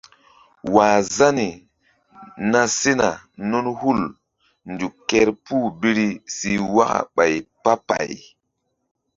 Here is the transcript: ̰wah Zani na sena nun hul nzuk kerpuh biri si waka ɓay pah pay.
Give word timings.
̰wah 0.71 0.95
Zani 1.15 1.49
na 2.51 2.61
sena 2.79 3.09
nun 3.49 3.67
hul 3.79 4.01
nzuk 4.71 4.95
kerpuh 5.09 5.65
biri 5.79 6.07
si 6.35 6.51
waka 6.75 6.99
ɓay 7.15 7.33
pah 7.63 7.79
pay. 7.87 8.11